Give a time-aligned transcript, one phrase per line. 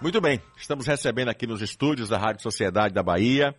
[0.00, 3.56] Muito bem, estamos recebendo aqui nos estúdios da Rádio Sociedade da Bahia,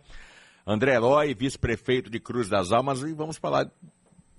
[0.64, 3.68] André Eloy, vice-prefeito de Cruz das Almas, e vamos falar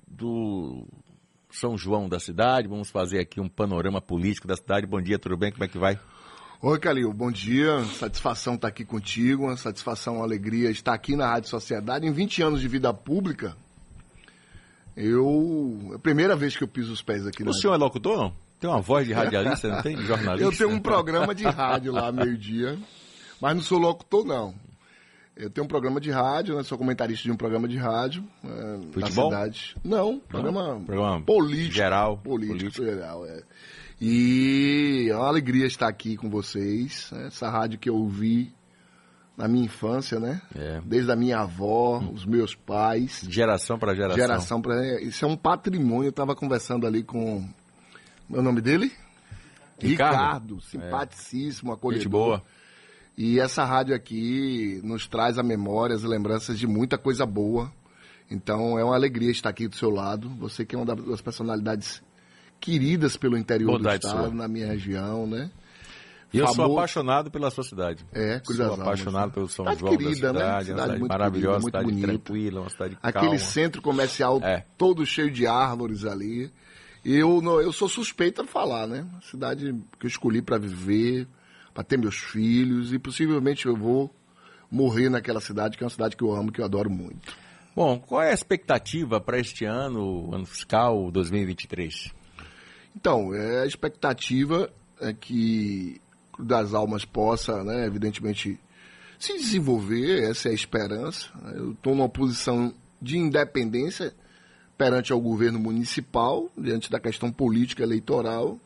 [0.07, 0.87] do
[1.51, 4.87] São João da cidade, vamos fazer aqui um panorama político da cidade.
[4.87, 5.51] Bom dia, tudo bem?
[5.51, 5.99] Como é que vai?
[6.61, 7.83] Oi, Calil, bom dia.
[7.83, 12.07] Satisfação estar aqui contigo, uma satisfação, uma alegria estar aqui na Rádio Sociedade.
[12.07, 13.57] Em 20 anos de vida pública,
[14.95, 15.89] eu.
[15.91, 18.17] É a primeira vez que eu piso os pés aqui O na senhor é locutor,
[18.17, 18.48] não?
[18.59, 19.95] Tem uma voz de radialista, não tem?
[19.95, 20.43] De jornalista?
[20.45, 22.77] Eu tenho um programa de rádio lá, meio-dia,
[23.39, 24.53] mas não sou locutor, não.
[25.35, 26.63] Eu tenho um programa de rádio, né?
[26.63, 29.75] Sou comentarista de um programa de rádio é, na cidade.
[29.81, 31.75] Não, programa, Programa político.
[31.75, 32.85] geral, Político, político.
[32.85, 33.41] geral, é.
[34.01, 37.09] E é uma alegria estar aqui com vocês.
[37.13, 37.27] né?
[37.27, 38.51] Essa rádio que eu ouvi
[39.37, 40.41] na minha infância, né?
[40.53, 40.81] É.
[40.83, 43.25] Desde a minha avó, os meus pais.
[43.29, 44.17] Geração para geração.
[44.17, 46.07] Geração para Isso é um patrimônio.
[46.07, 47.47] Eu estava conversando ali com.
[48.29, 48.91] Meu nome dele?
[49.81, 50.59] Ricardo.
[50.61, 52.01] simpaticíssimo, acolhedor.
[52.03, 52.43] Gente boa.
[53.17, 57.71] E essa rádio aqui nos traz a memória, as lembranças de muita coisa boa.
[58.29, 60.29] Então é uma alegria estar aqui do seu lado.
[60.37, 62.01] Você que é uma das personalidades
[62.59, 64.33] queridas pelo interior Bondade do estado, sua.
[64.35, 65.49] na minha região, né?
[66.31, 68.05] E eu sou Famoso- apaixonado pela sua cidade.
[68.13, 69.33] É, Sou Almas, apaixonado né?
[69.33, 70.39] pelo São Cidade João querida, da né?
[70.39, 72.23] cidade, é uma Cidade cidade muito maravilhosa, querida, cidade muito bonita.
[72.23, 73.39] tranquila, uma cidade Aquele calma.
[73.39, 74.65] centro comercial É.
[74.77, 76.51] todo cheio de árvores ali.
[77.11, 79.07] Eu, eu sou suspeita de falar, né?
[79.23, 81.27] Cidade que eu escolhi para viver,
[81.73, 84.13] para ter meus filhos e possivelmente eu vou
[84.69, 87.35] morrer naquela cidade, que é uma cidade que eu amo, que eu adoro muito.
[87.75, 92.13] Bom, qual é a expectativa para este ano, ano fiscal 2023?
[92.95, 95.99] Então, é, a expectativa é que
[96.37, 98.59] das Almas possa, né, evidentemente,
[99.17, 101.27] se desenvolver, essa é a esperança.
[101.55, 104.13] Eu estou numa posição de independência
[104.79, 108.57] perante ao governo municipal, diante da questão política eleitoral,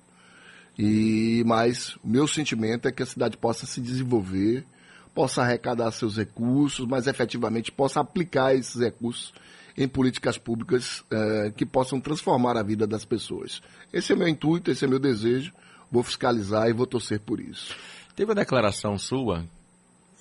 [0.77, 4.63] e mas o meu sentimento é que a cidade possa se desenvolver,
[5.11, 9.33] possa arrecadar seus recursos, mas efetivamente possa aplicar esses recursos
[9.75, 13.59] em políticas públicas eh, que possam transformar a vida das pessoas.
[13.91, 15.51] Esse é meu intuito, esse é meu desejo.
[15.91, 17.75] Vou fiscalizar e vou torcer por isso.
[18.15, 19.43] Teve uma declaração sua,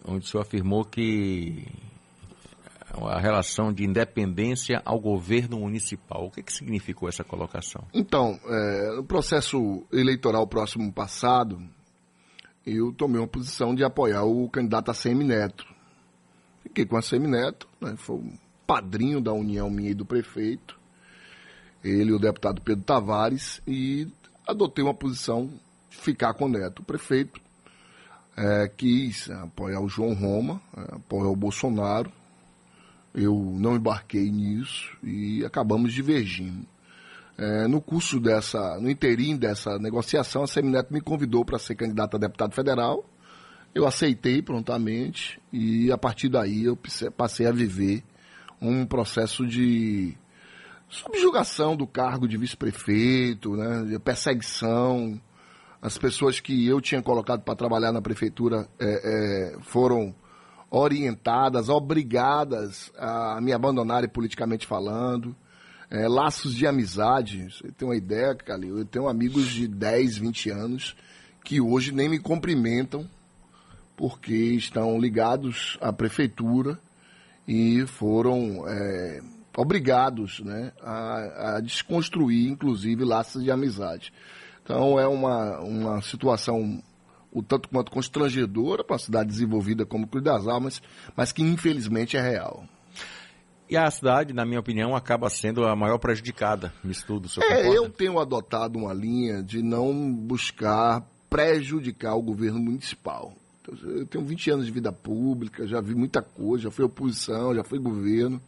[0.06, 1.66] onde o senhor afirmou que
[3.00, 6.26] a relação de independência ao governo municipal.
[6.26, 7.84] O que, que significou essa colocação?
[7.92, 11.60] Então, eh, no processo eleitoral próximo passado,
[12.66, 15.66] eu tomei uma posição de apoiar o candidato a Semineto.
[16.62, 18.32] Fiquei com a Semineto, né, foi o
[18.66, 20.78] padrinho da união minha e do prefeito,
[21.82, 24.06] ele o deputado Pedro Tavares, e
[24.46, 25.50] adotei uma posição
[25.90, 26.80] de ficar com o Neto.
[26.80, 27.40] O prefeito
[28.36, 32.10] eh, quis apoiar o João Roma, eh, apoiar o Bolsonaro.
[33.14, 36.66] Eu não embarquei nisso e acabamos divergindo.
[37.36, 42.16] É, no curso dessa, no interim dessa negociação, a Semineto me convidou para ser candidato
[42.16, 43.04] a deputado federal.
[43.74, 46.78] Eu aceitei prontamente e a partir daí eu
[47.16, 48.04] passei a viver
[48.60, 50.14] um processo de
[50.88, 55.20] subjugação do cargo de vice-prefeito, né, de perseguição.
[55.80, 60.14] As pessoas que eu tinha colocado para trabalhar na prefeitura é, é, foram
[60.74, 65.36] orientadas, obrigadas a me abandonarem politicamente falando.
[65.90, 67.44] É, laços de amizade.
[67.50, 68.78] Você tem uma ideia, Calil?
[68.78, 70.96] Eu tenho amigos de 10, 20 anos
[71.44, 73.06] que hoje nem me cumprimentam
[73.94, 76.78] porque estão ligados à prefeitura
[77.46, 79.20] e foram é,
[79.54, 84.10] obrigados né, a, a desconstruir, inclusive, laços de amizade.
[84.64, 86.82] Então é uma, uma situação
[87.32, 90.82] o tanto quanto constrangedora para uma cidade desenvolvida como Cruz das Almas,
[91.16, 92.64] mas que infelizmente é real.
[93.70, 97.26] E a cidade, na minha opinião, acaba sendo a maior prejudicada nisso tudo.
[97.42, 103.32] É, eu tenho adotado uma linha de não buscar prejudicar o governo municipal.
[103.62, 107.54] Então, Eu tenho 20 anos de vida pública, já vi muita coisa, já fui oposição,
[107.54, 108.38] já fui governo.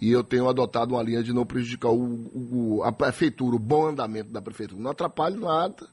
[0.00, 3.88] E eu tenho adotado uma linha de não prejudicar o, o- a prefeitura, o bom
[3.88, 4.80] andamento da prefeitura.
[4.80, 5.86] Não atrapalho nada.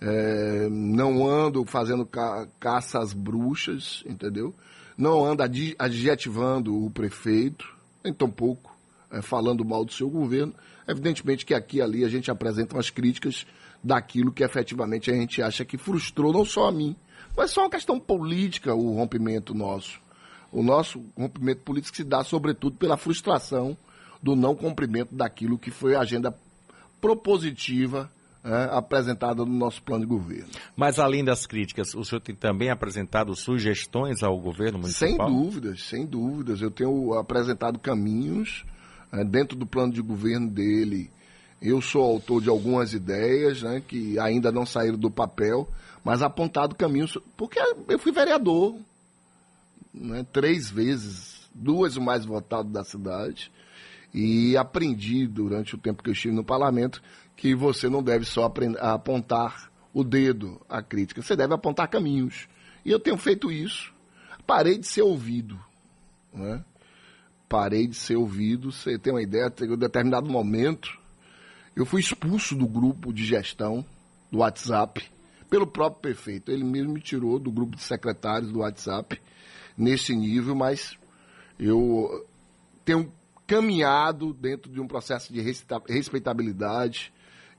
[0.00, 4.54] É, não ando fazendo ca caça às bruxas, entendeu?
[4.96, 5.42] Não ando
[5.78, 7.66] adjetivando o prefeito,
[8.02, 8.74] nem tampouco
[9.10, 10.54] é, falando mal do seu governo.
[10.88, 13.46] Evidentemente que aqui e ali a gente apresenta umas críticas
[13.82, 16.96] daquilo que efetivamente a gente acha que frustrou não só a mim,
[17.36, 20.00] mas só uma questão política o rompimento nosso.
[20.52, 23.76] O nosso rompimento político se dá sobretudo pela frustração
[24.22, 26.36] do não cumprimento daquilo que foi a agenda
[27.00, 28.10] propositiva
[28.42, 30.48] né, apresentada no nosso plano de governo.
[30.76, 35.30] Mas além das críticas, o senhor tem também apresentado sugestões ao governo Sem municipal?
[35.30, 36.60] dúvidas, sem dúvidas.
[36.62, 38.64] Eu tenho apresentado caminhos
[39.12, 41.10] eh, dentro do plano de governo dele.
[41.60, 45.68] Eu sou autor de algumas ideias né, que ainda não saíram do papel,
[46.02, 47.18] mas apontado caminhos.
[47.36, 48.76] Porque eu fui vereador
[49.92, 53.50] né, três vezes, duas o mais votado da cidade,
[54.12, 57.02] e aprendi durante o tempo que eu estive no parlamento
[57.40, 62.46] que você não deve só apontar o dedo à crítica, você deve apontar caminhos.
[62.84, 63.94] E eu tenho feito isso.
[64.46, 65.58] Parei de ser ouvido.
[66.34, 66.62] Né?
[67.48, 68.70] Parei de ser ouvido.
[68.70, 70.98] Você tem uma ideia, em um determinado momento,
[71.74, 73.82] eu fui expulso do grupo de gestão
[74.30, 75.02] do WhatsApp
[75.48, 76.52] pelo próprio prefeito.
[76.52, 79.18] Ele mesmo me tirou do grupo de secretários do WhatsApp
[79.78, 80.94] nesse nível, mas
[81.58, 82.28] eu
[82.84, 83.10] tenho
[83.46, 87.10] caminhado dentro de um processo de respeitabilidade,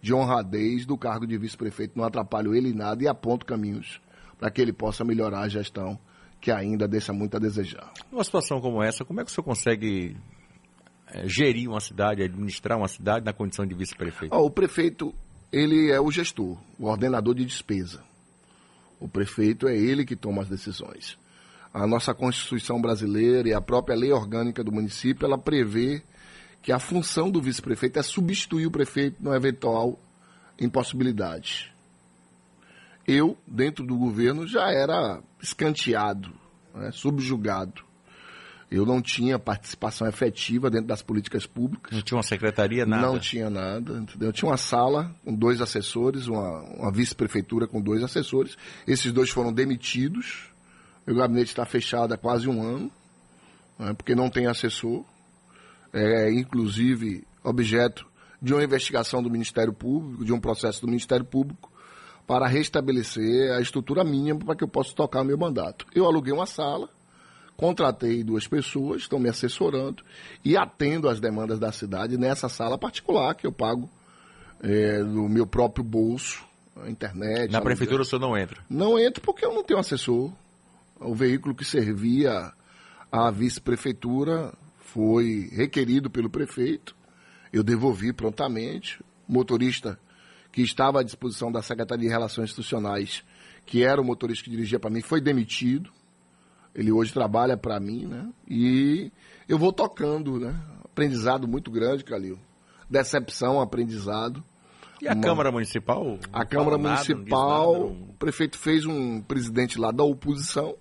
[0.02, 1.98] de honradez do cargo de vice-prefeito.
[1.98, 4.02] Não atrapalho ele em nada e aponto caminhos
[4.40, 6.00] para que ele possa melhorar a gestão
[6.42, 7.94] que ainda deixa muito a desejar.
[8.12, 10.18] Numa situação como essa, como é que o senhor consegue
[11.08, 14.36] é, gerir uma cidade, administrar uma cidade na condição de vice-prefeito?
[14.36, 15.14] Oh, o prefeito,
[15.52, 18.04] ele é o gestor, o ordenador de despesa.
[19.00, 21.18] O prefeito é ele que toma as decisões.
[21.72, 26.02] A nossa Constituição brasileira e a própria lei orgânica do município, ela prevê
[26.62, 30.00] que a função do vice-prefeito é substituir o prefeito numa eventual
[30.60, 31.72] impossibilidade.
[33.08, 36.32] Eu, dentro do governo, já era escanteado,
[36.74, 37.84] né, subjugado.
[38.70, 41.92] Eu não tinha participação efetiva dentro das políticas públicas.
[41.92, 43.06] Não tinha uma secretaria, nada?
[43.06, 43.98] Não tinha nada.
[43.98, 44.30] Entendeu?
[44.30, 48.58] Eu tinha uma sala com dois assessores, uma, uma vice-prefeitura com dois assessores.
[48.88, 50.50] Esses dois foram demitidos.
[51.06, 52.90] Meu gabinete está fechado há quase um ano,
[53.78, 55.04] né, porque não tem assessor.
[55.94, 58.06] É, inclusive, objeto
[58.42, 61.72] de uma investigação do Ministério Público, de um processo do Ministério Público,
[62.26, 65.86] para restabelecer a estrutura mínima para que eu possa tocar o meu mandato.
[65.94, 66.90] Eu aluguei uma sala
[67.62, 70.04] Contratei duas pessoas, estão me assessorando
[70.44, 73.88] e atendo às demandas da cidade nessa sala particular que eu pago
[74.64, 76.44] é, do meu próprio bolso,
[76.76, 77.52] a internet.
[77.52, 78.60] Na prefeitura o senhor não entra?
[78.68, 80.32] Não entro porque eu não tenho assessor.
[81.00, 82.52] O veículo que servia
[83.12, 84.52] à vice-prefeitura
[84.94, 86.96] foi requerido pelo prefeito.
[87.52, 89.02] Eu devolvi prontamente.
[89.28, 89.98] O motorista
[90.52, 93.24] que estava à disposição da Secretaria de Relações Institucionais,
[93.66, 95.90] que era o motorista que dirigia para mim, foi demitido.
[96.76, 98.30] Ele hoje trabalha para mim, né?
[98.50, 99.12] E
[99.48, 100.60] eu vou tocando, né?
[100.84, 102.38] Aprendizado muito grande, Calil.
[102.90, 104.44] Decepção, aprendizado.
[105.02, 105.24] E a Uma...
[105.24, 106.20] Câmara Municipal?
[106.34, 110.76] A Câmara Municipal, nada, o prefeito fez um presidente lá da oposição.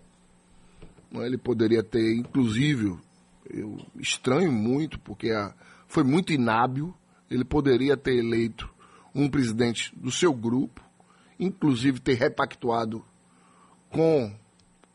[1.12, 1.26] Né?
[1.26, 2.98] Ele poderia ter, inclusive,
[3.52, 5.30] eu estranho muito, porque
[5.86, 6.94] foi muito inábil.
[7.30, 8.68] Ele poderia ter eleito
[9.14, 10.82] um presidente do seu grupo,
[11.38, 13.04] inclusive ter repactuado
[13.88, 14.32] com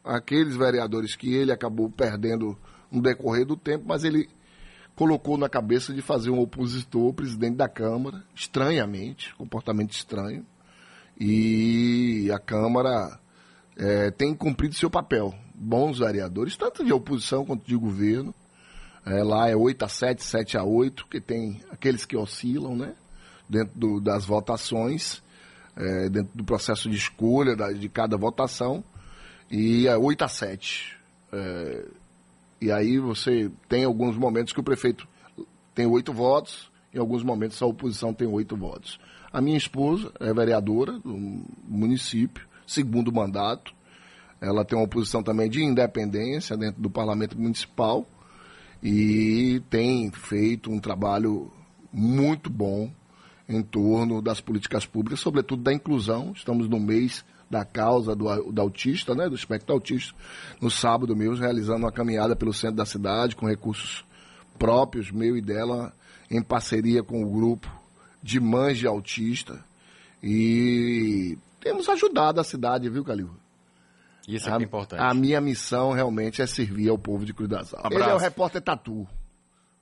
[0.04, 2.58] aqueles vereadores que ele acabou perdendo
[2.92, 4.30] no decorrer do tempo, mas ele
[4.96, 10.46] colocou na cabeça de fazer um opositor presidente da Câmara, estranhamente, comportamento estranho.
[11.20, 13.20] E a Câmara
[13.76, 15.34] é, tem cumprido seu papel.
[15.54, 18.34] Bons vereadores, tanto de oposição quanto de governo.
[19.06, 22.96] É, lá é 8 a 7, 7 a 8, que tem aqueles que oscilam, né?
[23.48, 25.22] Dentro do, das votações,
[25.76, 28.84] é, dentro do processo de escolha da, de cada votação
[29.52, 30.98] e é 8 a 7.
[31.32, 31.86] É,
[32.60, 35.08] e aí você tem alguns momentos que o prefeito
[35.76, 39.00] tem oito votos, em alguns momentos a oposição tem oito votos.
[39.32, 43.74] A minha esposa é vereadora do município, segundo mandato.
[44.42, 48.08] Ela tem uma posição também de independência dentro do parlamento municipal
[48.88, 51.52] e tem feito um trabalho
[51.92, 52.92] muito bom
[53.50, 56.34] em torno das políticas públicas, sobretudo da inclusão.
[56.36, 60.14] Estamos no mês da causa do, do autista, né, do espectro autista,
[60.62, 64.06] no sábado mesmo, realizando uma caminhada pelo centro da cidade com recursos
[64.60, 65.92] próprios, meu e dela,
[66.30, 67.68] em parceria com o grupo
[68.22, 69.66] de mães de autista.
[70.22, 73.32] E temos ajudado a cidade, viu, Calil?
[74.28, 75.00] Isso é, a, é importante.
[75.00, 77.92] A minha missão realmente é servir ao povo de Cruz das Almas.
[77.92, 79.08] Ele é o repórter Tatu.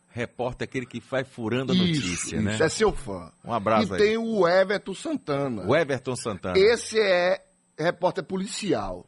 [0.09, 2.53] Repórter aquele que vai furando a isso, notícia, isso, né?
[2.53, 3.31] Isso, é seu fã.
[3.43, 4.00] Um abraço e aí.
[4.00, 5.65] tem o Everton Santana.
[5.65, 6.57] O Everton Santana.
[6.57, 7.41] Esse é
[7.77, 9.07] repórter policial.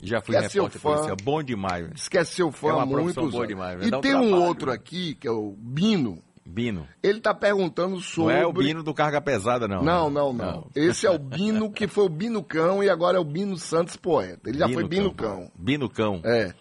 [0.00, 1.16] Já fui Esquece repórter policial.
[1.24, 1.90] Bom demais.
[1.96, 3.84] Esquece seu fã é uma muito boa demais.
[3.84, 6.22] E tem um, um outro aqui, que é o Bino.
[6.48, 6.88] Bino.
[7.02, 8.34] Ele está perguntando sobre.
[8.34, 9.82] Não é o Bino do Carga Pesada, não.
[9.82, 10.52] Não, não, não.
[10.52, 10.70] não.
[10.74, 13.96] Esse é o Bino que foi o Bino Cão e agora é o Bino Santos
[13.96, 14.48] Poeta.
[14.48, 15.36] Ele já Bino foi Bino Cão.
[15.36, 15.52] Cão.
[15.54, 16.22] Bino Cão.
[16.24, 16.54] É.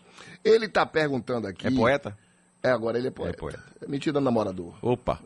[0.43, 1.67] Ele está perguntando aqui.
[1.67, 2.17] É poeta?
[2.61, 3.35] É, agora ele é poeta.
[3.35, 3.63] É poeta.
[3.81, 4.75] É mentira namorador.
[4.81, 5.21] Opa.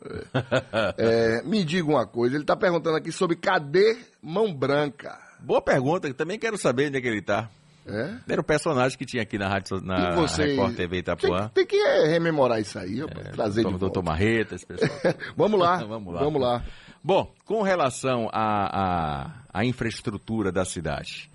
[0.98, 1.39] É.
[1.39, 5.18] É, me diga uma coisa, ele está perguntando aqui sobre cadê Mão Branca?
[5.39, 7.50] Boa pergunta, também quero saber onde é que ele está.
[7.85, 8.15] É?
[8.27, 11.50] Era o personagem que tinha aqui na, rádio, na E você- Record TV Itapuã.
[11.53, 14.01] Tem, tem que é, rememorar isso aí, rapaz, trazer de Doutor volta.
[14.03, 14.91] Marreta, esse pessoal.
[15.35, 16.19] Vamos lá, Vamos lá.
[16.23, 16.63] vamos lá.
[17.03, 19.31] Bom, com relação à,
[19.65, 21.29] infraestrutura da cidade,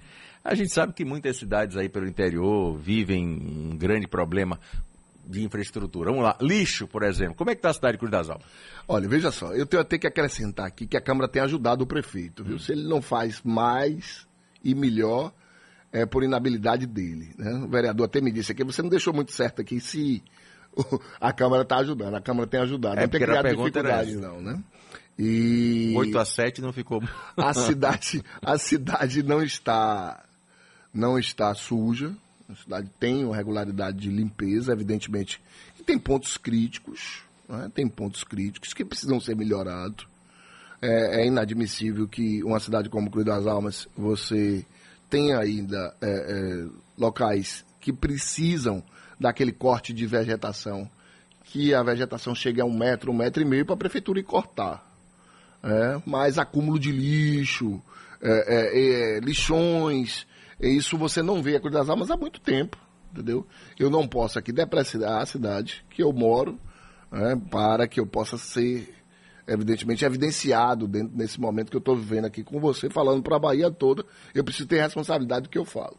[0.45, 4.61] a gente sabe que muitas cidades aí pelo interior vivem um grande problema
[5.27, 6.11] de infraestrutura.
[6.11, 7.35] Vamos lá, lixo, por exemplo.
[7.35, 8.47] Como é que está a cidade de Cruz das Almas?
[8.87, 11.87] Olha, veja só, eu tenho até que acrescentar aqui que a Câmara tem ajudado o
[11.87, 12.61] prefeito, viu?
[12.61, 14.25] Se ele não faz mais
[14.63, 15.33] e melhor,
[15.97, 17.31] é por inabilidade dele.
[17.39, 17.53] Né?
[17.55, 20.23] O vereador até me disse aqui, você não deixou muito certo aqui se
[21.19, 22.15] a Câmara está ajudando.
[22.15, 24.21] A Câmara tem ajudado, É, não tem criado dificuldades, essa.
[24.21, 24.63] não, né?
[25.19, 27.03] E 8 a 7 não ficou.
[27.35, 30.23] a cidade, a cidade não está
[30.93, 32.13] não está suja.
[32.49, 35.41] A cidade tem uma regularidade de limpeza, evidentemente.
[35.81, 37.71] E tem pontos críticos, né?
[37.75, 40.07] tem pontos críticos que precisam ser melhorados.
[40.83, 44.65] É, é inadmissível que uma cidade como Cruz das Almas você
[45.09, 46.67] tenha ainda é, é,
[46.99, 48.83] locais que precisam
[49.19, 50.91] daquele corte de vegetação,
[51.45, 54.25] que a vegetação chegue a um metro, um metro e meio para a prefeitura ir
[54.25, 54.87] cortar
[55.67, 57.83] é, mais acúmulo de lixo,
[58.23, 60.27] é, é, é, lixões.
[60.61, 62.79] Isso você não vê a Cruz das Almas há muito tempo,
[63.13, 63.47] entendeu?
[63.79, 66.59] Eu não posso aqui depreciar a cidade que eu moro
[67.51, 68.95] para que eu possa ser,
[69.47, 73.39] evidentemente, evidenciado dentro desse momento que eu estou vivendo aqui com você, falando para a
[73.39, 74.05] Bahia toda.
[74.35, 75.97] Eu preciso ter responsabilidade do que eu falo.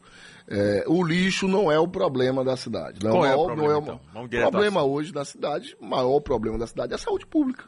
[0.48, 3.00] É, o lixo não é o problema da cidade.
[3.04, 4.00] Não Qual é o não problema, é então?
[4.14, 7.66] o ao problema hoje da cidade, o maior problema da cidade é a saúde pública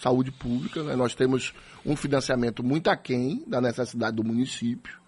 [0.00, 0.82] saúde pública.
[0.82, 0.96] né?
[0.96, 1.52] Nós temos
[1.84, 4.98] um financiamento muito aquém da necessidade do município.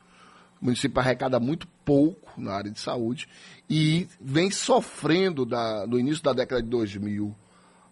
[0.60, 3.28] O município arrecada muito pouco na área de saúde
[3.68, 7.34] e vem sofrendo da, do início da década de 2000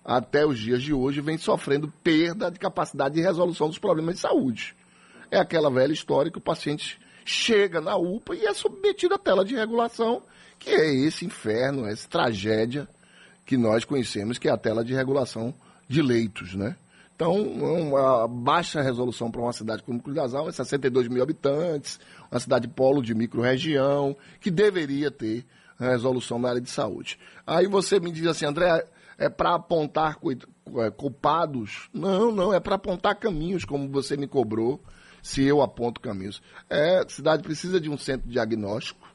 [0.05, 4.21] até os dias de hoje, vem sofrendo perda de capacidade de resolução dos problemas de
[4.21, 4.75] saúde.
[5.31, 9.45] É aquela velha história que o paciente chega na UPA e é submetido à tela
[9.45, 10.23] de regulação,
[10.59, 12.89] que é esse inferno, essa tragédia
[13.47, 15.55] que nós conhecemos, que é a tela de regulação
[15.89, 16.77] de leitos, né?
[17.15, 22.41] Então, é uma baixa resolução para uma cidade como Cruz Almas, 62 mil habitantes, uma
[22.41, 25.45] cidade polo de micro-região, que deveria ter
[25.79, 27.19] resolução na área de saúde.
[27.47, 28.87] Aí você me diz assim, André,
[29.21, 30.19] é para apontar
[30.79, 31.91] é, culpados?
[31.93, 34.81] Não, não, é para apontar caminhos, como você me cobrou,
[35.23, 36.43] se eu aponto caminhos.
[36.71, 39.07] É, a cidade precisa de um centro diagnóstico,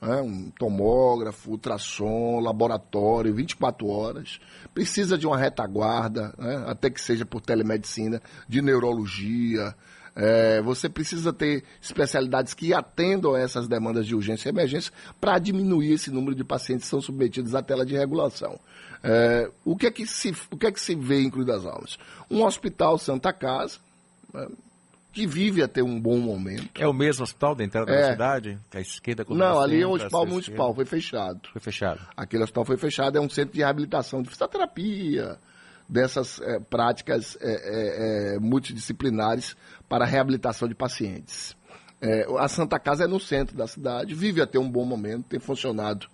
[0.00, 4.40] né, um tomógrafo, ultrassom, laboratório, 24 horas.
[4.74, 9.72] Precisa de uma retaguarda, né, até que seja por telemedicina, de neurologia.
[10.16, 15.38] É, você precisa ter especialidades que atendam a essas demandas de urgência e emergência para
[15.38, 18.58] diminuir esse número de pacientes que são submetidos à tela de regulação.
[19.02, 21.64] É, o, que é que se, o que é que se vê em Cruz das
[21.66, 21.98] Almas?
[22.30, 23.78] Um hospital Santa Casa,
[24.32, 24.46] né,
[25.12, 26.80] que vive a ter um bom momento.
[26.80, 28.12] É o mesmo hospital da entrada da É.
[28.12, 28.58] cidade?
[28.70, 31.40] Que a esquerda quando Não, ali é um hospital municipal, esquerda- foi fechado.
[31.52, 32.00] Foi fechado.
[32.16, 35.36] Aquele hospital foi fechado, é um centro de reabilitação de fisioterapia,
[35.88, 39.54] dessas eh, práticas eh, eh, eh, multidisciplinares
[39.88, 41.54] para reabilitação de pacientes.
[42.38, 46.08] A Santa Casa é no centro da cidade, vive até um bom momento, tem funcionado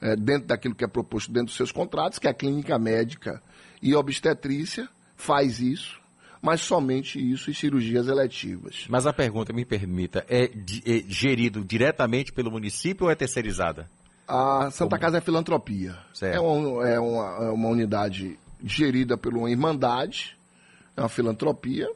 [0.00, 3.42] eh, dentro daquilo que é proposto dentro dos seus contratos, que é a clínica médica
[3.82, 5.98] e obstetrícia, faz isso,
[6.40, 8.86] mas somente isso e cirurgias eletivas.
[8.88, 13.90] Mas a pergunta, me permita, é, é gerido diretamente pelo município ou é terceirizada?
[14.26, 15.96] A Santa Casa é filantropia.
[16.34, 20.36] É, um- é uma, é uma unidade gerida por uma irmandade,
[20.96, 21.88] é uma filantropia,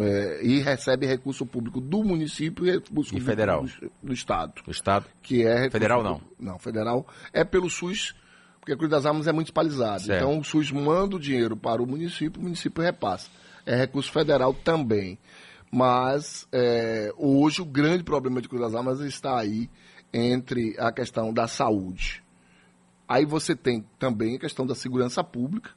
[0.00, 3.64] é, e recebe recurso público do município e recurso público federal?
[3.64, 4.62] Do, do Estado.
[4.64, 5.06] Do Estado?
[5.22, 6.18] Que é Federal, não?
[6.18, 8.14] público- Não, federal é pelo SUS,
[8.60, 10.02] porque a Cruz das Almas é municipalizado.
[10.02, 10.22] Certo.
[10.22, 13.28] Então o SUS manda o dinheiro para o município, o município repassa.
[13.64, 15.18] É recurso federal também.
[15.70, 19.68] Mas é, hoje o grande problema de Cruz das Almas está aí
[20.12, 22.22] entre a questão da saúde.
[23.08, 25.70] Aí você tem também a questão da segurança pública,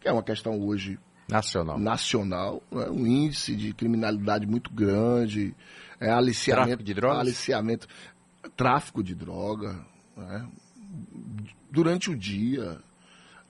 [0.00, 0.98] que é uma questão hoje
[1.30, 1.78] Nacional.
[1.78, 2.88] nacional, né?
[2.90, 5.54] um índice de criminalidade muito grande,
[6.00, 7.18] é, aliciamento, Tráfico de drogas?
[7.20, 7.88] aliciamento,
[8.56, 9.78] tráfico de droga,
[10.16, 10.46] né?
[11.70, 12.78] durante o dia,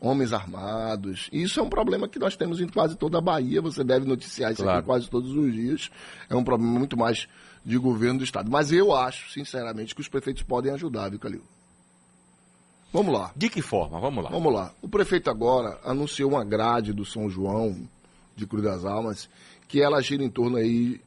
[0.00, 1.28] homens armados.
[1.32, 3.60] Isso é um problema que nós temos em quase toda a Bahia.
[3.62, 4.78] Você deve noticiar isso Claro.
[4.78, 5.90] aqui quase todos os dias.
[6.28, 7.26] É um problema muito mais
[7.64, 8.50] de governo do estado.
[8.50, 11.42] Mas eu acho, sinceramente, que os prefeitos podem ajudar, viu, Calil?
[12.92, 13.32] Vamos lá.
[13.36, 14.00] De que forma?
[14.00, 14.30] Vamos lá.
[14.30, 14.74] Vamos lá.
[14.82, 17.88] O prefeito agora anunciou uma grade do São João
[18.34, 19.28] de Cruz das Almas
[19.68, 21.00] que ela gira em torno aí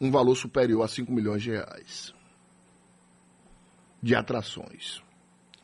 [0.00, 2.12] um valor superior a 5 milhões de reais
[4.02, 5.00] de atrações.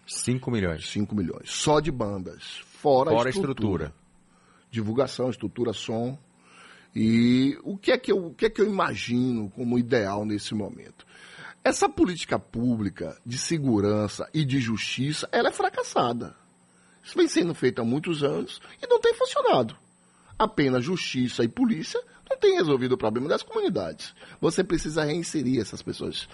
[0.06, 0.88] 5 milhões.
[0.88, 1.50] 5 milhões.
[1.50, 2.62] Só de bandas.
[2.64, 3.92] Fora, Fora a a estrutura.
[4.70, 6.16] Divulgação, estrutura, som.
[6.94, 10.54] E o que é que eu, o que é que eu imagino como ideal nesse
[10.54, 11.06] momento?
[11.64, 16.34] Essa política pública de segurança e de justiça, ela é fracassada.
[17.02, 19.76] Isso vem sendo feito há muitos anos e não tem funcionado.
[20.38, 24.14] Apenas justiça e polícia não têm resolvido o problema das comunidades.
[24.40, 26.28] Você precisa reinserir essas pessoas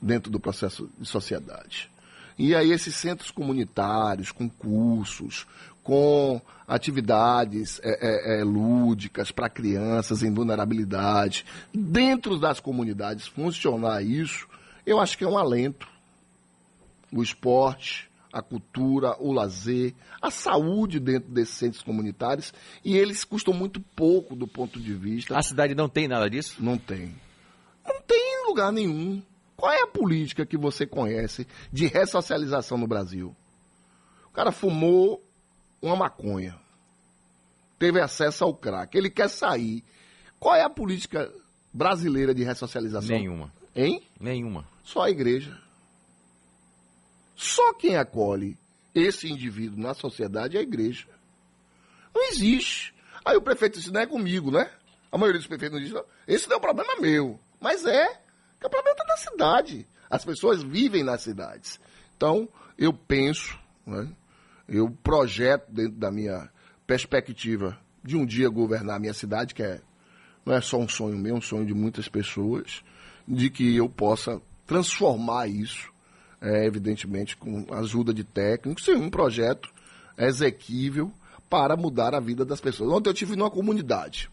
[0.00, 1.90] dentro do processo de sociedade.
[2.38, 5.46] E aí esses centros comunitários, com cursos,
[5.84, 14.48] com atividades é, é, é, lúdicas para crianças em vulnerabilidade, dentro das comunidades funcionar isso,
[14.86, 15.86] eu acho que é um alento.
[17.12, 23.54] O esporte, a cultura, o lazer, a saúde dentro desses centros comunitários, e eles custam
[23.54, 25.38] muito pouco do ponto de vista.
[25.38, 26.56] A cidade não tem nada disso?
[26.58, 27.14] Não tem.
[27.86, 29.22] Não tem em lugar nenhum.
[29.54, 33.36] Qual é a política que você conhece de ressocialização no Brasil?
[34.26, 35.22] O cara fumou
[35.84, 36.58] uma maconha,
[37.78, 39.84] teve acesso ao crack, ele quer sair.
[40.40, 41.30] Qual é a política
[41.72, 43.16] brasileira de ressocialização?
[43.16, 43.52] Nenhuma.
[43.76, 44.02] Hein?
[44.18, 44.66] Nenhuma.
[44.82, 45.58] Só a igreja.
[47.36, 48.56] Só quem acolhe
[48.94, 51.06] esse indivíduo na sociedade é a igreja.
[52.14, 52.94] Não existe.
[53.24, 54.70] Aí o prefeito disse, não é comigo, né?
[55.10, 57.38] A maioria dos prefeitos não diz, não, esse não é um problema meu.
[57.60, 58.06] Mas é.
[58.60, 59.86] Que o problema está na cidade.
[60.08, 61.80] As pessoas vivem nas cidades.
[62.16, 62.48] Então,
[62.78, 64.08] eu penso, né?
[64.68, 66.48] Eu projeto dentro da minha
[66.86, 69.80] perspectiva de um dia governar a minha cidade, que é,
[70.44, 72.82] não é só um sonho meu, é um sonho de muitas pessoas,
[73.26, 75.90] de que eu possa transformar isso,
[76.40, 79.72] é, evidentemente, com a ajuda de técnicos, em um projeto
[80.18, 81.12] exequível
[81.48, 82.92] para mudar a vida das pessoas.
[82.92, 84.30] Ontem eu tive numa comunidade.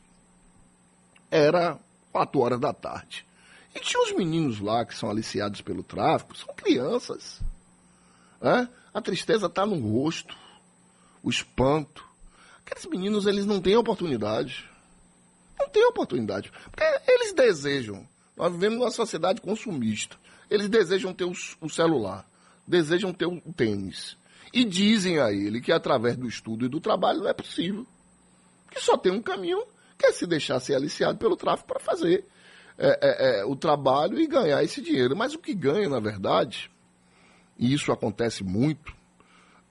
[1.30, 1.78] Era
[2.12, 3.26] quatro horas da tarde.
[3.74, 7.42] E tinha os meninos lá que são aliciados pelo tráfico, são crianças.
[8.42, 8.68] Né?
[8.94, 10.36] A tristeza está no rosto,
[11.24, 12.06] o espanto.
[12.66, 14.70] Aqueles meninos, eles não têm oportunidade.
[15.60, 16.52] Não têm oportunidade.
[16.70, 18.08] Porque eles desejam.
[18.36, 20.18] Nós vivemos numa sociedade consumista.
[20.50, 22.28] Eles desejam ter o, celular,
[22.68, 24.18] desejam ter o tênis.
[24.54, 27.86] E dizem a ele que através do estudo e do trabalho não é possível.
[28.70, 29.64] Que só tem um caminho,
[29.98, 32.26] que é se deixar ser aliciado pelo tráfico para fazer
[32.78, 35.16] é, é, é, o trabalho e ganhar esse dinheiro.
[35.16, 36.71] Mas o que ganha, na verdade,
[37.62, 38.92] e isso acontece muito,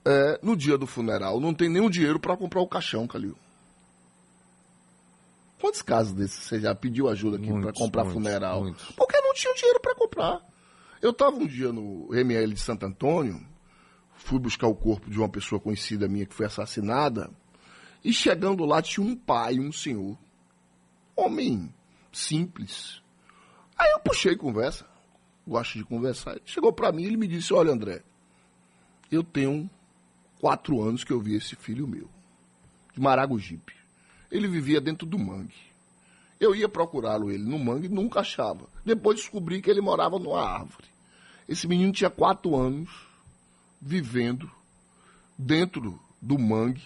[0.04, 3.36] é, no dia do funeral não tem nenhum dinheiro para comprar o caixão, Calil.
[5.60, 8.62] Quantos casos desses você já pediu ajuda aqui para comprar muitos, funeral?
[8.62, 8.92] Muitos.
[8.92, 10.40] Porque não tinha dinheiro para comprar.
[11.02, 13.44] Eu estava um dia no ML de Santo Antônio,
[14.14, 17.28] fui buscar o corpo de uma pessoa conhecida minha que foi assassinada,
[18.04, 20.16] e chegando lá tinha um pai, um senhor,
[21.16, 21.74] homem
[22.12, 23.02] simples.
[23.76, 24.86] Aí eu puxei conversa,
[25.50, 26.32] gosto de conversar.
[26.32, 28.02] Ele chegou para mim e ele me disse: Olha, André,
[29.10, 29.68] eu tenho
[30.40, 32.08] quatro anos que eu vi esse filho meu,
[32.94, 33.74] de Maragogipe.
[34.30, 35.68] Ele vivia dentro do mangue.
[36.38, 38.66] Eu ia procurá-lo ele no mangue e nunca achava.
[38.84, 40.88] Depois descobri que ele morava numa árvore.
[41.48, 42.88] Esse menino tinha quatro anos
[43.82, 44.50] vivendo
[45.36, 46.82] dentro do mangue,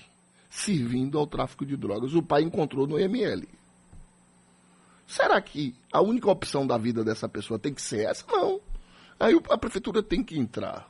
[0.49, 2.15] servindo ao tráfico de drogas.
[2.15, 3.47] O pai encontrou no ML.
[5.07, 8.25] Será que a única opção da vida dessa pessoa tem que ser essa?
[8.27, 8.61] Não.
[9.19, 10.89] Aí a prefeitura tem que entrar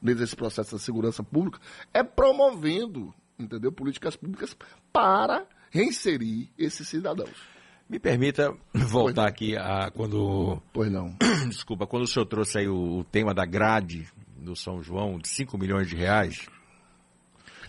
[0.00, 1.58] nesse processo da segurança pública,
[1.92, 4.56] é promovendo, entendeu, políticas públicas
[4.92, 7.56] para reinserir esses cidadãos.
[7.88, 10.60] Me permita voltar aqui a quando.
[10.72, 11.16] Pois não.
[11.48, 15.28] Desculpa, quando o senhor trouxe aí o, o tema da grade do São João, de
[15.28, 16.48] 5 milhões de reais.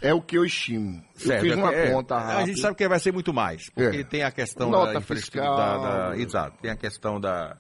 [0.02, 1.04] É o que eu estimo.
[1.16, 2.38] Certo, eu fiz uma é, conta rápida.
[2.38, 4.04] A gente sabe que vai ser muito mais, porque é.
[4.04, 5.56] tem a questão Nota da infraestrutura.
[5.56, 7.58] Da, da, exato, tem a questão da,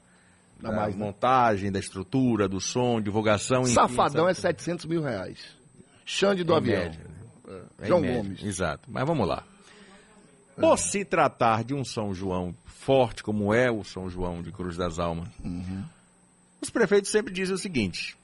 [0.59, 1.05] da mais, né?
[1.05, 3.65] montagem, da estrutura, do som, divulgação.
[3.65, 5.39] Safadão enfim, é 700 mil reais.
[6.05, 6.83] Xande do em avião.
[6.83, 7.05] Média,
[7.47, 7.61] né?
[7.79, 7.87] é.
[7.87, 8.43] João Gomes.
[8.43, 9.43] Exato, mas vamos lá.
[10.59, 14.75] Por se tratar de um São João forte, como é o São João de Cruz
[14.75, 15.83] das Almas, uhum.
[16.59, 18.17] os prefeitos sempre dizem o seguinte: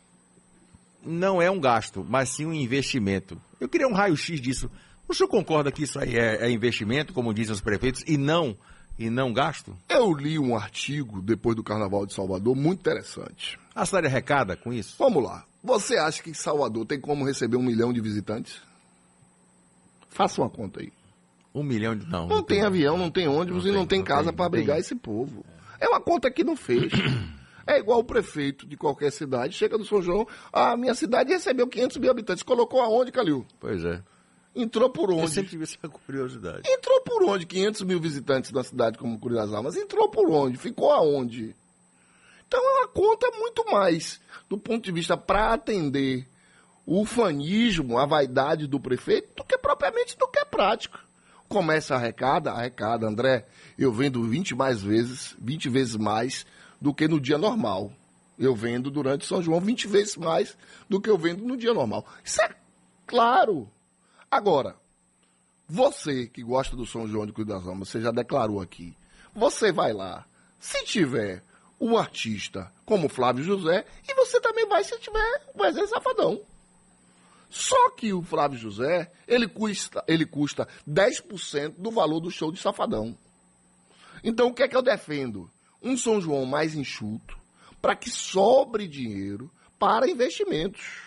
[1.05, 3.39] não é um gasto, mas sim um investimento.
[3.59, 4.69] Eu queria um raio-x disso.
[5.07, 8.57] O senhor concorda que isso aí é, é, investimento, como dizem os prefeitos, e não
[8.97, 9.75] e não gasto?
[9.89, 13.59] Eu li um artigo depois do Carnaval de Salvador muito interessante.
[13.73, 14.95] A cidade arrecada com isso?
[14.97, 15.43] Vamos lá.
[15.63, 18.61] Você acha que Salvador tem como receber um milhão de visitantes?
[20.09, 20.91] Faça uma conta aí.
[21.53, 22.05] Um milhão de.
[22.05, 22.27] Não.
[22.27, 24.45] Não, não tem, tem, avião, não tem ônibus não e não tem, tem casa para
[24.45, 25.43] abrigar esse povo.
[25.79, 26.91] É uma conta que não fez.
[27.65, 31.67] É igual o prefeito de qualquer cidade, chega do São João, a minha cidade recebeu
[31.67, 32.43] 500 mil habitantes.
[32.43, 33.45] Colocou aonde, Calil?
[33.59, 34.01] Pois é.
[34.55, 35.21] Entrou por onde?
[35.21, 36.69] Eu sempre tive essa curiosidade.
[36.69, 37.45] Entrou por onde?
[37.45, 39.75] 500 mil visitantes na cidade como Cruz das Almas.
[39.75, 40.57] Entrou por onde?
[40.57, 41.55] Ficou aonde?
[42.47, 46.27] Então é uma conta muito mais do ponto de vista para atender
[46.85, 50.99] o ufanismo, a vaidade do prefeito, do que propriamente do que é prático.
[51.47, 53.47] Começa a arrecada, arrecada, André,
[53.77, 56.45] eu vendo 20 mais vezes, 20 vezes mais
[56.83, 57.93] do que no dia normal.
[58.37, 60.57] Eu vendo durante São João 20 vezes mais
[60.89, 62.05] do que eu vendo no dia normal.
[62.21, 62.53] Isso é
[63.07, 63.71] claro.
[64.29, 64.75] Agora,
[65.65, 68.97] você que gosta do São João de Cruz das Almas, você já declarou aqui.
[69.33, 70.25] Você vai lá.
[70.59, 71.41] Se tiver
[71.79, 76.41] um artista como Flávio José, e você também vai se tiver o Wesley Safadão.
[77.49, 82.59] Só que o Flávio José, ele custa, ele custa 10% do valor do show de
[82.59, 83.17] Safadão.
[84.21, 85.49] Então o que é que eu defendo?
[85.83, 87.37] Um São João mais enxuto,
[87.81, 91.01] para que sobre dinheiro para investimentos,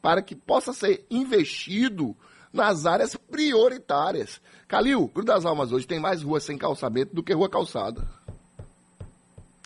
[0.00, 2.16] para que possa ser investido
[2.52, 4.40] nas áreas prioritárias.
[4.66, 8.06] Calil, Cruz das Almas hoje tem mais ruas sem calçamento do que rua calçada.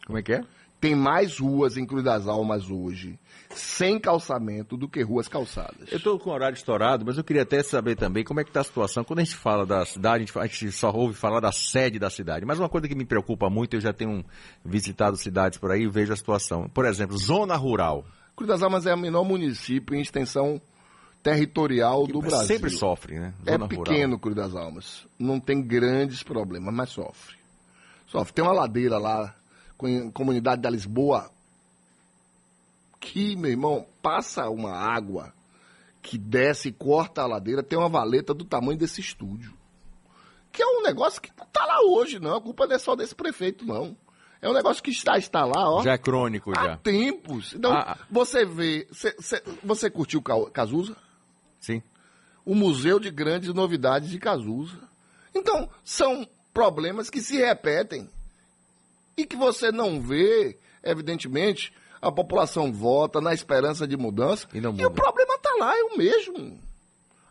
[0.07, 0.44] Como é que é?
[0.87, 3.18] Tem mais ruas em Cruz das Almas hoje
[3.53, 5.90] sem calçamento do que ruas calçadas.
[5.90, 8.51] Eu estou com o horário estourado, mas eu queria até saber também como é que
[8.51, 9.03] está a situação.
[9.03, 12.46] Quando a gente fala da cidade, a gente, só ouve falar da sede da cidade.
[12.46, 14.25] Mas uma coisa que me preocupa muito, eu já tenho
[14.64, 16.68] visitado cidades por aí e vejo a situação.
[16.68, 18.05] Por exemplo, zona rural.
[18.37, 20.62] Cruz das Almas é o menor município em extensão
[21.20, 22.46] territorial que do Brasil.
[22.46, 23.35] Sempre sofre, né?
[23.44, 24.18] Zona é pequeno rural.
[24.20, 25.07] Cruz das Almas.
[25.18, 27.35] Não tem grandes problemas, mas sofre.
[28.07, 28.33] Sofre.
[28.33, 29.35] Tem uma ladeira lá,
[30.12, 31.30] comunidade da Lisboa,
[33.00, 35.32] que, meu irmão, passa uma água
[36.02, 39.52] que desce e corta a ladeira, tem uma valeta do tamanho desse estúdio.
[40.52, 42.36] Que é um negócio que não tá lá hoje, não.
[42.36, 43.96] A culpa não é só desse prefeito, não.
[44.40, 45.82] É um negócio que está, está lá, ó.
[45.82, 46.74] Já é crônico, já.
[46.74, 47.52] Há tempos.
[47.54, 48.06] Então, ah, ah.
[48.10, 48.86] você vê.
[48.92, 50.96] Cê, cê, você curtiu Cazuza?
[51.60, 51.82] Sim.
[52.44, 54.78] O Museu de Grandes Novidades de Cazuza.
[55.34, 58.08] Então, são problemas que se repetem
[59.16, 64.46] e que você não vê, evidentemente, a população vota na esperança de mudança.
[64.52, 66.59] E, e o problema está lá, é o mesmo.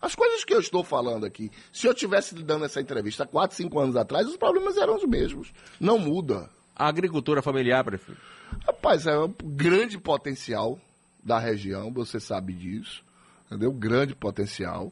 [0.02, 3.80] As coisas que eu estou falando aqui, se eu tivesse dando essa entrevista 4, 5
[3.80, 5.52] anos atrás, os problemas eram os mesmos.
[5.80, 6.50] Não muda.
[6.76, 8.22] A agricultura familiar, prefeito?
[8.68, 10.80] Rapaz, é um grande potencial
[11.24, 13.04] da região, você sabe disso.
[13.48, 13.72] Entendeu?
[13.72, 14.92] Grande potencial.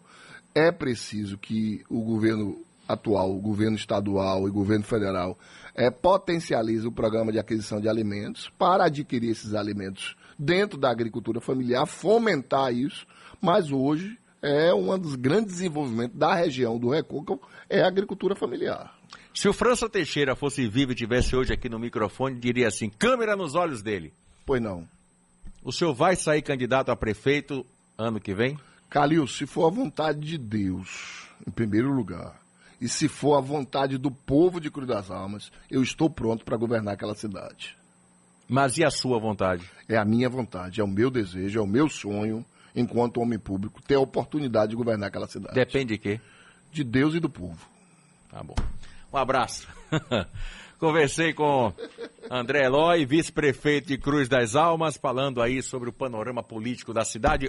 [0.56, 5.38] É preciso que o governo atual, governo estadual e governo federal,
[5.76, 11.42] é, potencialize o programa de aquisição de alimentos para adquirir esses alimentos dentro da agricultura
[11.42, 13.06] familiar, fomentar isso,
[13.42, 18.94] mas hoje é um dos grandes desenvolvimentos da região do Recôncavo, é a agricultura familiar.
[19.34, 23.36] Se o França Teixeira fosse vivo e tivesse hoje aqui no microfone, diria assim, câmera
[23.36, 24.14] nos olhos dele.
[24.46, 24.88] Pois não.
[25.64, 27.66] O senhor vai sair candidato a prefeito
[27.98, 28.60] ano que vem?
[28.90, 32.40] Calil, se for a vontade de Deus, em primeiro lugar,
[32.84, 36.58] e se for a vontade do povo de Cruz das Almas, eu estou pronto para
[36.58, 37.78] governar aquela cidade.
[38.46, 39.64] Mas e a sua vontade?
[39.88, 43.82] É a minha vontade, é o meu desejo, é o meu sonho, enquanto homem público,
[43.82, 45.56] ter a oportunidade de governar aquela cidade.
[45.56, 46.20] Depende de quê?
[46.74, 47.58] De Deus e do povo.
[48.30, 48.56] Tá bom.
[49.14, 49.66] Um abraço.
[50.78, 51.72] Conversei com
[52.30, 57.42] André Eloy, vice-prefeito de Cruz das Almas, falando aí sobre o panorama político da cidade.